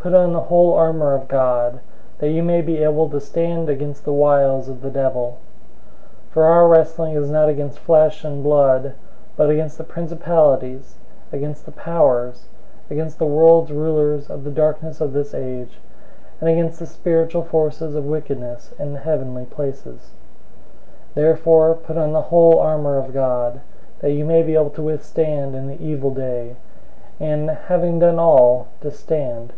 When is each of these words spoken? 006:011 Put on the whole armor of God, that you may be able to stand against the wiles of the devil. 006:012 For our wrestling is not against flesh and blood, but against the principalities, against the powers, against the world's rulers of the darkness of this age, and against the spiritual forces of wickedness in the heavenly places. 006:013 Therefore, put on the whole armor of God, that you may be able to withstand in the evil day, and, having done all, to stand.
006:011 0.00 0.04
Put 0.04 0.14
on 0.18 0.32
the 0.32 0.40
whole 0.40 0.72
armor 0.78 1.14
of 1.14 1.28
God, 1.28 1.80
that 2.20 2.30
you 2.30 2.42
may 2.42 2.62
be 2.62 2.82
able 2.82 3.10
to 3.10 3.20
stand 3.20 3.68
against 3.68 4.06
the 4.06 4.14
wiles 4.14 4.66
of 4.66 4.80
the 4.80 4.88
devil. 4.88 5.36
006:012 6.28 6.32
For 6.32 6.44
our 6.44 6.66
wrestling 6.66 7.14
is 7.16 7.28
not 7.30 7.50
against 7.50 7.78
flesh 7.78 8.24
and 8.24 8.42
blood, 8.42 8.94
but 9.36 9.50
against 9.50 9.76
the 9.76 9.84
principalities, 9.84 10.94
against 11.34 11.66
the 11.66 11.70
powers, 11.72 12.46
against 12.88 13.18
the 13.18 13.26
world's 13.26 13.72
rulers 13.72 14.30
of 14.30 14.44
the 14.44 14.50
darkness 14.50 15.02
of 15.02 15.12
this 15.12 15.34
age, 15.34 15.80
and 16.40 16.48
against 16.48 16.78
the 16.78 16.86
spiritual 16.86 17.42
forces 17.42 17.94
of 17.94 18.06
wickedness 18.06 18.72
in 18.78 18.94
the 18.94 19.00
heavenly 19.00 19.44
places. 19.44 20.12
006:013 21.10 21.14
Therefore, 21.16 21.74
put 21.74 21.98
on 21.98 22.12
the 22.14 22.22
whole 22.32 22.58
armor 22.58 22.96
of 22.96 23.12
God, 23.12 23.60
that 23.98 24.12
you 24.12 24.24
may 24.24 24.42
be 24.42 24.54
able 24.54 24.70
to 24.70 24.82
withstand 24.82 25.54
in 25.54 25.66
the 25.68 25.78
evil 25.78 26.10
day, 26.14 26.56
and, 27.20 27.50
having 27.50 27.98
done 27.98 28.18
all, 28.18 28.66
to 28.80 28.90
stand. 28.90 29.52